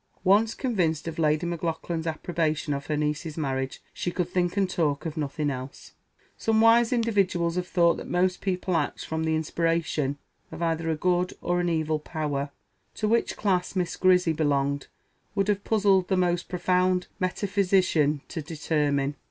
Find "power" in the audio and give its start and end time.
11.99-12.49